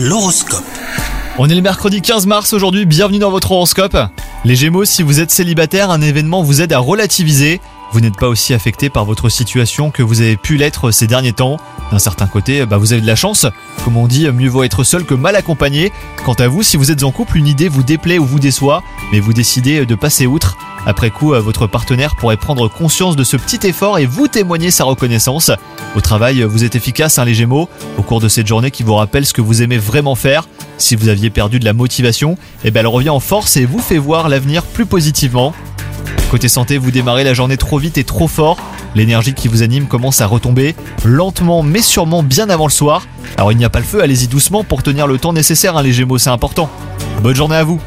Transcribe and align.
L'horoscope. 0.00 0.62
On 1.38 1.48
est 1.48 1.56
le 1.56 1.60
mercredi 1.60 2.00
15 2.00 2.26
mars 2.26 2.52
aujourd'hui, 2.52 2.86
bienvenue 2.86 3.18
dans 3.18 3.32
votre 3.32 3.50
horoscope. 3.50 3.96
Les 4.44 4.54
Gémeaux, 4.54 4.84
si 4.84 5.02
vous 5.02 5.18
êtes 5.18 5.32
célibataire, 5.32 5.90
un 5.90 6.00
événement 6.00 6.44
vous 6.44 6.62
aide 6.62 6.72
à 6.72 6.78
relativiser. 6.78 7.60
Vous 7.90 8.00
n'êtes 8.00 8.16
pas 8.16 8.28
aussi 8.28 8.54
affecté 8.54 8.90
par 8.90 9.04
votre 9.04 9.28
situation 9.28 9.90
que 9.90 10.04
vous 10.04 10.20
avez 10.20 10.36
pu 10.36 10.56
l'être 10.56 10.92
ces 10.92 11.08
derniers 11.08 11.32
temps. 11.32 11.56
D'un 11.90 11.98
certain 11.98 12.28
côté, 12.28 12.64
bah, 12.64 12.76
vous 12.76 12.92
avez 12.92 13.02
de 13.02 13.08
la 13.08 13.16
chance. 13.16 13.44
Comme 13.84 13.96
on 13.96 14.06
dit, 14.06 14.30
mieux 14.30 14.48
vaut 14.48 14.62
être 14.62 14.84
seul 14.84 15.04
que 15.04 15.14
mal 15.14 15.34
accompagné. 15.34 15.90
Quant 16.24 16.34
à 16.34 16.46
vous, 16.46 16.62
si 16.62 16.76
vous 16.76 16.92
êtes 16.92 17.02
en 17.02 17.10
couple, 17.10 17.36
une 17.36 17.48
idée 17.48 17.68
vous 17.68 17.82
déplaît 17.82 18.18
ou 18.18 18.24
vous 18.24 18.38
déçoit, 18.38 18.84
mais 19.10 19.18
vous 19.18 19.32
décidez 19.32 19.84
de 19.84 19.94
passer 19.96 20.28
outre. 20.28 20.56
Après 20.88 21.10
coup, 21.10 21.34
euh, 21.34 21.40
votre 21.40 21.66
partenaire 21.66 22.16
pourrait 22.16 22.38
prendre 22.38 22.66
conscience 22.66 23.14
de 23.14 23.22
ce 23.22 23.36
petit 23.36 23.66
effort 23.66 23.98
et 23.98 24.06
vous 24.06 24.26
témoigner 24.26 24.70
sa 24.70 24.84
reconnaissance. 24.84 25.50
Au 25.94 26.00
travail, 26.00 26.42
vous 26.42 26.64
êtes 26.64 26.76
efficace, 26.76 27.18
hein, 27.18 27.26
les 27.26 27.34
Gémeaux, 27.34 27.68
au 27.98 28.02
cours 28.02 28.20
de 28.20 28.28
cette 28.28 28.46
journée 28.46 28.70
qui 28.70 28.84
vous 28.84 28.94
rappelle 28.94 29.26
ce 29.26 29.34
que 29.34 29.42
vous 29.42 29.60
aimez 29.60 29.76
vraiment 29.76 30.14
faire. 30.14 30.48
Si 30.78 30.96
vous 30.96 31.08
aviez 31.08 31.28
perdu 31.28 31.60
de 31.60 31.66
la 31.66 31.74
motivation, 31.74 32.38
eh 32.64 32.70
ben 32.70 32.80
elle 32.80 32.86
revient 32.86 33.10
en 33.10 33.20
force 33.20 33.58
et 33.58 33.66
vous 33.66 33.80
fait 33.80 33.98
voir 33.98 34.30
l'avenir 34.30 34.62
plus 34.62 34.86
positivement. 34.86 35.52
Côté 36.30 36.48
santé, 36.48 36.78
vous 36.78 36.90
démarrez 36.90 37.22
la 37.22 37.34
journée 37.34 37.58
trop 37.58 37.78
vite 37.78 37.98
et 37.98 38.04
trop 38.04 38.26
fort. 38.26 38.56
L'énergie 38.94 39.34
qui 39.34 39.48
vous 39.48 39.62
anime 39.62 39.88
commence 39.88 40.22
à 40.22 40.26
retomber, 40.26 40.74
lentement 41.04 41.62
mais 41.62 41.82
sûrement 41.82 42.22
bien 42.22 42.48
avant 42.48 42.66
le 42.66 42.72
soir. 42.72 43.06
Alors 43.36 43.52
il 43.52 43.58
n'y 43.58 43.64
a 43.66 43.70
pas 43.70 43.80
le 43.80 43.84
feu, 43.84 44.02
allez-y 44.02 44.26
doucement 44.26 44.64
pour 44.64 44.82
tenir 44.82 45.06
le 45.06 45.18
temps 45.18 45.34
nécessaire, 45.34 45.76
hein, 45.76 45.82
les 45.82 45.92
Gémeaux, 45.92 46.16
c'est 46.16 46.30
important. 46.30 46.70
Bonne 47.22 47.36
journée 47.36 47.56
à 47.56 47.64
vous 47.64 47.78